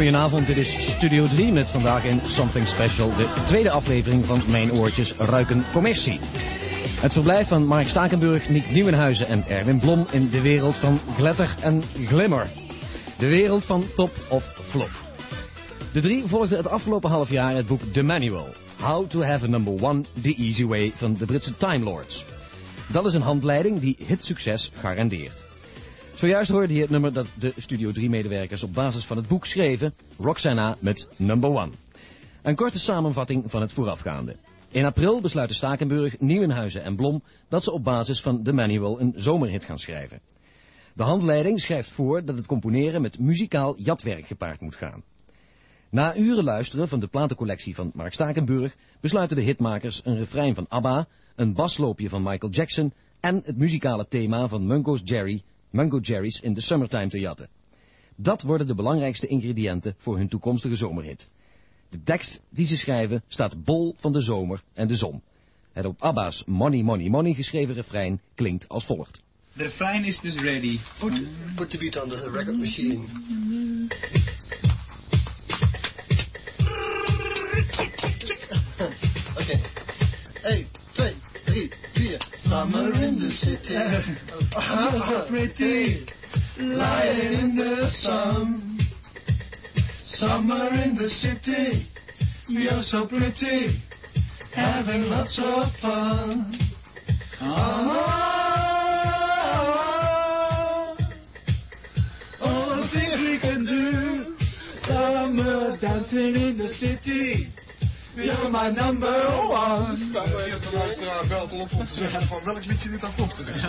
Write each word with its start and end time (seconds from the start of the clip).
Goedenavond, 0.00 0.46
dit 0.46 0.56
is 0.56 0.90
Studio 0.90 1.26
3 1.26 1.52
met 1.52 1.70
vandaag 1.70 2.04
in 2.04 2.20
Something 2.24 2.66
Special 2.66 3.14
de 3.16 3.28
tweede 3.44 3.70
aflevering 3.70 4.24
van 4.26 4.40
Mijn 4.48 4.72
Oortjes 4.72 5.12
Ruiken 5.12 5.64
Commercie. 5.72 6.20
Het 7.00 7.12
verblijf 7.12 7.48
van 7.48 7.66
Mark 7.66 7.88
Stakenburg, 7.88 8.48
Niek 8.48 8.70
Nieuwenhuizen 8.70 9.26
en 9.26 9.48
Erwin 9.48 9.78
Blom 9.78 10.06
in 10.10 10.30
de 10.30 10.40
wereld 10.40 10.76
van 10.76 11.00
glitter 11.16 11.54
en 11.62 11.82
glimmer. 12.06 12.46
De 13.18 13.28
wereld 13.28 13.64
van 13.64 13.84
top 13.96 14.10
of 14.28 14.44
flop. 14.44 14.90
De 15.92 16.00
drie 16.00 16.24
volgden 16.26 16.58
het 16.58 16.68
afgelopen 16.68 17.10
half 17.10 17.30
jaar 17.30 17.54
het 17.54 17.66
boek 17.66 17.82
The 17.92 18.02
Manual. 18.02 18.48
How 18.80 19.08
to 19.08 19.22
have 19.22 19.44
a 19.44 19.48
number 19.48 19.82
one 19.82 20.04
the 20.22 20.34
easy 20.38 20.66
way 20.66 20.92
van 20.94 21.14
de 21.14 21.24
Britse 21.24 21.56
Time 21.56 21.84
Lords. 21.84 22.24
Dat 22.86 23.06
is 23.06 23.14
een 23.14 23.22
handleiding 23.22 23.80
die 23.80 23.96
hitsucces 24.06 24.72
garandeert. 24.74 25.49
Zojuist 26.20 26.50
hoorde 26.50 26.74
je 26.74 26.80
het 26.80 26.90
nummer 26.90 27.12
dat 27.12 27.26
de 27.38 27.52
Studio 27.56 27.92
3-medewerkers 27.92 28.62
op 28.62 28.74
basis 28.74 29.06
van 29.06 29.16
het 29.16 29.28
boek 29.28 29.46
schreven, 29.46 29.94
Roxana 30.18 30.76
met 30.80 31.08
Number 31.16 31.50
One. 31.50 31.70
Een 32.42 32.54
korte 32.54 32.78
samenvatting 32.78 33.50
van 33.50 33.60
het 33.60 33.72
voorafgaande. 33.72 34.36
In 34.70 34.84
april 34.84 35.20
besluiten 35.20 35.56
Stakenburg, 35.56 36.18
Nieuwenhuizen 36.18 36.82
en 36.82 36.96
Blom 36.96 37.22
dat 37.48 37.64
ze 37.64 37.72
op 37.72 37.84
basis 37.84 38.20
van 38.20 38.42
de 38.42 38.52
manual 38.52 39.00
een 39.00 39.12
zomerhit 39.16 39.64
gaan 39.64 39.78
schrijven. 39.78 40.20
De 40.94 41.02
handleiding 41.02 41.60
schrijft 41.60 41.90
voor 41.90 42.24
dat 42.24 42.36
het 42.36 42.46
componeren 42.46 43.02
met 43.02 43.18
muzikaal 43.18 43.74
jatwerk 43.76 44.26
gepaard 44.26 44.60
moet 44.60 44.76
gaan. 44.76 45.02
Na 45.90 46.16
uren 46.16 46.44
luisteren 46.44 46.88
van 46.88 47.00
de 47.00 47.06
platencollectie 47.06 47.74
van 47.74 47.90
Mark 47.94 48.12
Stakenburg 48.12 48.76
besluiten 49.00 49.36
de 49.36 49.42
hitmakers 49.42 50.00
een 50.04 50.16
refrein 50.16 50.54
van 50.54 50.66
ABBA, 50.68 51.06
een 51.36 51.54
basloopje 51.54 52.08
van 52.08 52.22
Michael 52.22 52.52
Jackson 52.52 52.92
en 53.20 53.42
het 53.44 53.56
muzikale 53.56 54.06
thema 54.08 54.48
van 54.48 54.66
Mungo's 54.66 55.00
Jerry 55.04 55.42
Mango 55.70 55.98
Jerry's 55.98 56.40
in 56.40 56.54
de 56.54 56.60
Summertime 56.60 57.08
te 57.08 57.20
jatten. 57.20 57.48
Dat 58.16 58.42
worden 58.42 58.66
de 58.66 58.74
belangrijkste 58.74 59.26
ingrediënten 59.26 59.94
voor 59.98 60.16
hun 60.16 60.28
toekomstige 60.28 60.76
zomerhit. 60.76 61.28
De 61.88 62.02
tekst 62.02 62.42
die 62.48 62.66
ze 62.66 62.76
schrijven 62.76 63.22
staat 63.28 63.64
bol 63.64 63.94
van 63.98 64.12
de 64.12 64.20
zomer 64.20 64.62
en 64.72 64.88
de 64.88 64.96
zon. 64.96 65.22
Het 65.72 65.86
op 65.86 66.02
ABBA's 66.02 66.44
Money 66.46 66.82
Money 66.82 67.08
Money 67.08 67.32
geschreven 67.32 67.74
refrein 67.74 68.20
klinkt 68.34 68.68
als 68.68 68.84
volgt. 68.84 69.22
De 69.52 69.62
refrein 69.62 70.04
is 70.04 70.20
dus 70.20 70.40
ready. 70.40 70.78
Put, 70.98 71.22
put 71.54 71.70
the 71.70 71.78
beat 71.78 72.02
on 72.02 72.08
the 72.08 72.30
record 72.30 72.58
machine. 72.58 72.98
Summer 82.50 82.90
in 82.90 83.14
the 83.14 83.30
city. 83.30 83.76
Oh, 84.56 84.98
so 85.06 85.22
pretty. 85.30 86.04
Lying 86.58 87.32
in 87.38 87.54
the 87.54 87.86
sun. 87.86 88.56
Summer 90.00 90.68
in 90.82 90.96
the 90.96 91.08
city. 91.08 91.86
You're 92.48 92.82
so 92.82 93.06
pretty. 93.06 93.70
Having 94.56 95.10
lots 95.10 95.38
of 95.38 95.70
fun. 95.76 96.42
Oh, 97.40 97.96
all 102.42 102.74
the 102.74 102.84
things 102.88 103.14
we 103.22 103.38
can 103.38 103.64
do. 103.64 104.24
Summer 104.24 105.76
dancing 105.76 106.34
in 106.34 106.58
the 106.58 106.66
city. 106.66 107.46
You're 108.16 108.50
my 108.50 108.68
number 108.68 109.26
one. 109.48 109.96
De 109.96 110.46
eerste 110.48 110.76
luisteraar 110.76 111.26
belt 111.28 111.52
op 111.52 111.72
om 111.72 111.86
te 111.86 111.94
zeggen 111.94 112.22
van 112.22 112.40
welk 112.44 112.64
liedje 112.64 112.90
dit 112.90 113.04
afkomstig 113.04 113.54
is. 113.54 113.64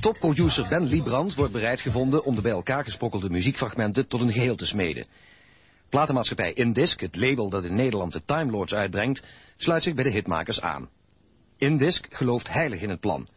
Topproducer 0.00 0.66
Ben 0.68 0.82
Liebrand 0.82 1.34
wordt 1.34 1.52
bereid 1.52 1.80
gevonden 1.80 2.24
om 2.24 2.34
de 2.34 2.40
bij 2.40 2.52
elkaar 2.52 2.84
gesprokkelde 2.84 3.30
muziekfragmenten 3.30 4.08
tot 4.08 4.20
een 4.20 4.32
geheel 4.32 4.56
te 4.56 4.66
smeden. 4.66 5.06
Platenmaatschappij 5.88 6.52
Indisc, 6.52 7.00
het 7.00 7.16
label 7.16 7.48
dat 7.48 7.64
in 7.64 7.74
Nederland 7.74 8.12
de 8.12 8.22
Time 8.24 8.50
Lords 8.50 8.74
uitbrengt, 8.74 9.22
sluit 9.56 9.82
zich 9.82 9.94
bij 9.94 10.04
de 10.04 10.10
hitmakers 10.10 10.60
aan. 10.60 10.88
Indisc 11.56 12.06
gelooft 12.10 12.52
heilig 12.52 12.80
in 12.80 12.90
het 12.90 13.00
plan. 13.00 13.28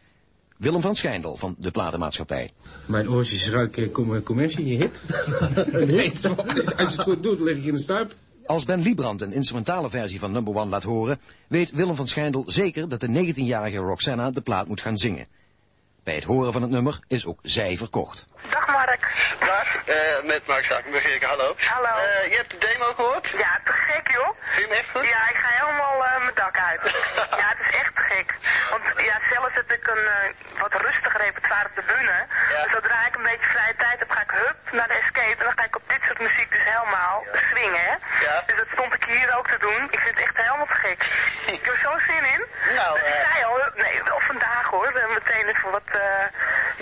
Willem 0.58 0.82
van 0.82 0.96
Schijndel 0.96 1.38
van 1.38 1.56
de 1.60 1.72
platenmaatschappij. 1.72 2.52
Mijn 2.86 3.10
oortjes 3.10 3.50
ruiken 3.50 3.92
com 3.92 4.24
commercie, 4.24 4.66
je 4.66 4.78
hit. 4.78 5.02
hit. 6.02 6.26
Als 6.26 6.66
je 6.66 6.84
het 6.84 7.00
goed 7.00 7.24
doet, 7.24 7.40
leg 7.40 7.58
ik 7.58 7.66
in 7.66 7.74
de 7.74 7.80
stuip. 7.80 8.14
Als 8.50 8.66
Ben 8.66 8.82
Liebrand 8.82 9.22
een 9.22 9.34
instrumentale 9.34 9.90
versie 9.90 10.20
van 10.20 10.32
Number 10.32 10.56
One 10.56 10.70
laat 10.70 10.84
horen, 10.84 11.22
weet 11.48 11.72
Willem 11.72 11.96
van 11.96 12.08
Schijndel 12.08 12.44
zeker 12.46 12.90
dat 12.90 13.00
de 13.00 13.08
19-jarige 13.08 13.78
Roxana 13.78 14.32
de 14.32 14.42
plaat 14.42 14.68
moet 14.68 14.82
gaan 14.82 14.98
zingen. 14.98 15.28
Bij 16.04 16.16
het 16.16 16.24
horen 16.24 16.54
van 16.54 16.62
het 16.62 16.72
nummer 16.72 17.00
is 17.08 17.26
ook 17.26 17.40
zij 17.44 17.78
verkocht. 17.78 18.28
Dag 18.50 18.68
Mark. 18.68 19.04
Dag, 19.40 19.76
eh, 19.86 20.24
met 20.24 20.48
Mark 20.48 20.66
Zakenburg, 20.66 21.24
hallo. 21.24 21.56
Hallo. 21.58 21.94
Eh, 21.98 22.30
je 22.32 22.36
hebt 22.36 22.52
de 22.52 22.58
demo 22.58 22.94
gehoord? 22.94 23.28
Ja, 23.28 23.60
te 23.64 23.72
gek 23.72 24.12
joh. 24.12 24.32
Vind 24.54 24.68
je 24.68 24.68
hem 24.70 24.80
echt 24.82 24.90
goed? 24.90 25.08
Ja, 25.16 25.30
ik 25.30 25.40
ga 25.44 25.50
helemaal 25.62 26.06
eh, 26.06 26.18
mijn 26.24 26.36
dak 26.36 26.58
uit. 26.70 26.82
ja, 27.42 27.48
het 27.54 27.62
is 27.66 27.72
echt 27.82 27.96
te 27.96 28.02
gek. 28.02 28.30
Want 28.70 28.86
ja, 29.10 29.16
zelf 29.34 29.54
heb 29.54 29.72
ik 29.72 29.88
een 29.94 30.06
eh, 30.18 30.62
wat 30.62 30.74
rustiger 30.74 31.22
repertoire 31.22 31.70
op 31.70 31.76
de 31.76 31.86
bühne. 31.92 32.18
Ja. 32.54 32.64
Dus 32.64 32.72
zodra 32.74 33.00
ik 33.08 33.16
een 33.16 33.28
beetje 33.32 33.50
vrije 33.56 33.76
tijd 33.76 34.00
heb, 34.00 34.10
ga 34.12 34.22
ik 34.22 34.34
hup 34.44 34.58
naar 34.72 34.88
de 34.88 35.00
escape. 35.04 35.40
En 35.42 35.46
dan 35.50 35.58
ga 35.60 35.66
ik 35.66 35.76
op 35.76 35.88
dit 35.94 36.02
soort 36.06 36.20
muziek 36.20 36.50
dus 36.52 36.64
helemaal 36.72 37.18
swingen, 37.50 37.84
hè. 37.90 37.96
Ja. 38.26 38.44
Dus 38.48 38.58
dat 38.62 38.70
stond 38.76 38.94
ik 38.94 38.99
hier 39.18 39.38
ook 39.38 39.48
te 39.48 39.60
doen. 39.60 39.82
Ik 39.92 40.00
vind 40.00 40.16
het 40.16 40.24
echt 40.26 40.38
helemaal 40.38 40.72
te 40.74 40.80
gek. 40.86 41.00
Ik 41.56 41.66
heb 41.66 41.74
er 41.74 41.80
zo'n 41.84 42.00
zin 42.00 42.24
in. 42.34 42.42
Nou, 42.76 43.00
dus 43.00 43.08
ik 43.08 43.16
eh. 43.16 43.32
zei 43.32 43.44
al, 43.44 43.56
nee, 43.76 44.04
wel 44.04 44.20
vandaag 44.20 44.66
hoor. 44.74 44.94
We 44.94 45.20
meteen 45.20 45.48
even 45.48 45.72
wat, 45.72 45.90
eh, 45.92 46.26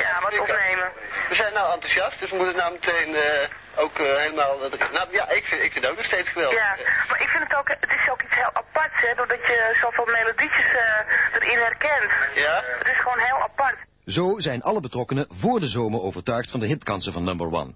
ja, 0.03 0.21
wat 0.21 0.31
zeker. 0.31 0.55
opnemen. 0.55 0.91
We 1.29 1.35
zijn 1.35 1.53
nou 1.53 1.73
enthousiast, 1.73 2.19
dus 2.19 2.29
we 2.29 2.35
moeten 2.35 2.55
nou 2.55 2.71
meteen 2.71 3.15
eh, 3.15 3.49
ook 3.83 3.97
helemaal... 3.97 4.57
nou 4.97 5.07
ja, 5.11 5.29
ik 5.29 5.45
vind, 5.45 5.61
ik 5.61 5.71
vind 5.71 5.83
het 5.83 5.91
ook 5.91 5.97
nog 5.97 6.05
steeds 6.05 6.29
geweldig. 6.29 6.59
Ja, 6.59 6.75
maar 7.07 7.21
ik 7.21 7.29
vind 7.29 7.43
het 7.43 7.55
ook, 7.55 7.67
het 7.67 7.93
is 7.99 8.09
ook 8.09 8.21
iets 8.21 8.35
heel 8.35 8.53
aparts, 8.53 9.01
hè, 9.01 9.15
doordat 9.15 9.41
je 9.49 9.77
zoveel 9.81 10.05
melodietjes 10.05 10.65
eh, 10.65 11.35
erin 11.35 11.57
herkent. 11.57 12.11
Ja? 12.33 12.63
Het 12.77 12.87
is 12.87 12.97
gewoon 12.97 13.19
heel 13.19 13.41
apart. 13.41 13.77
Zo 14.05 14.39
zijn 14.39 14.61
alle 14.61 14.79
betrokkenen 14.79 15.25
voor 15.29 15.59
de 15.59 15.67
zomer 15.67 16.01
overtuigd 16.01 16.51
van 16.51 16.59
de 16.59 16.67
hitkansen 16.67 17.13
van 17.13 17.23
Number 17.23 17.47
One. 17.47 17.73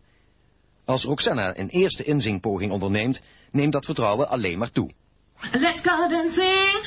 Als 0.92 1.04
Roxana 1.04 1.58
een 1.58 1.70
eerste 1.70 2.04
inzingpoging 2.04 2.72
onderneemt, 2.72 3.22
neemt 3.52 3.74
dat 3.74 3.86
vertrouwen 3.86 4.30
alleen 4.30 4.58
maar 4.58 4.72
toe. 4.72 4.90
Let's 5.52 5.82
go 5.82 6.08
dancing, 6.08 6.86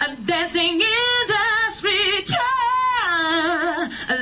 uh, 0.00 0.06
dancing 0.18 0.80
in 0.80 1.26
the 1.26 1.70
street. 1.70 2.38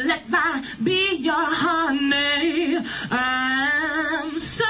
Let 0.04 0.28
my 0.28 0.62
be 0.78 1.18
your 1.20 1.54
honey. 1.54 2.76
I'm 3.10 4.38
so 4.38 4.64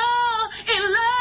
in 0.67 0.83
love. 0.83 1.19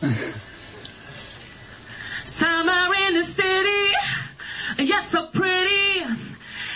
Summer 2.24 2.94
in 3.08 3.14
the 3.14 3.24
city, 3.24 3.92
you're 4.78 5.02
so 5.02 5.26
pretty, 5.26 6.04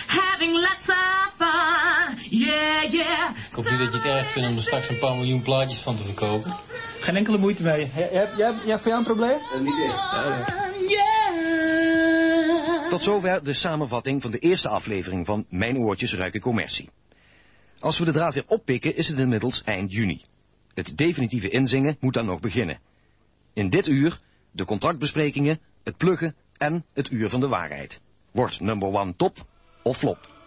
having 0.09 0.53
lots 0.53 0.89
of 0.89 1.33
fun. 1.37 2.17
Yeah, 2.29 2.91
yeah. 2.91 3.29
Ik 3.49 3.55
hoop 3.55 3.69
niet 3.69 3.79
dat 3.79 3.91
je 3.91 3.97
het 3.97 4.17
erg 4.17 4.29
vindt 4.29 4.49
om 4.49 4.55
er 4.55 4.61
straks 4.61 4.89
een 4.89 4.99
paar 4.99 5.15
miljoen 5.15 5.41
plaatjes 5.41 5.79
van 5.79 5.95
te 5.95 6.03
verkopen. 6.03 6.55
Geen 6.99 7.15
enkele 7.15 7.37
moeite 7.37 7.63
mee. 7.63 7.91
Jij 7.95 8.09
hebt 8.11 8.37
jij, 8.37 8.59
jij, 8.65 8.79
voor 8.79 8.87
jou 8.87 8.97
een 8.97 9.03
probleem? 9.03 9.39
niet 9.59 9.83
echt. 9.83 10.11
Yeah. 10.89 12.89
Tot 12.89 13.03
zover 13.03 13.43
de 13.43 13.53
samenvatting 13.53 14.21
van 14.21 14.31
de 14.31 14.39
eerste 14.39 14.69
aflevering 14.69 15.25
van 15.25 15.45
Mijn 15.49 15.77
Oortjes 15.77 16.13
Ruiken 16.13 16.41
Commercie. 16.41 16.89
Als 17.79 17.97
we 17.97 18.05
de 18.05 18.11
draad 18.11 18.33
weer 18.33 18.43
oppikken 18.47 18.95
is 18.95 19.07
het 19.07 19.19
inmiddels 19.19 19.63
eind 19.63 19.93
juni. 19.93 20.21
Het 20.73 20.97
definitieve 20.97 21.49
inzingen 21.49 21.97
moet 21.99 22.13
dan 22.13 22.25
nog 22.25 22.39
beginnen. 22.39 22.79
In 23.53 23.69
dit 23.69 23.87
uur 23.87 24.19
de 24.51 24.65
contractbesprekingen, 24.65 25.59
het 25.83 25.97
pluggen 25.97 26.35
en 26.57 26.85
het 26.93 27.11
uur 27.11 27.29
van 27.29 27.39
de 27.39 27.47
waarheid. 27.47 28.01
Wordt 28.31 28.59
number 28.59 28.87
one 28.87 29.15
top 29.15 29.45
of 29.89 29.97
flop? 29.97 30.38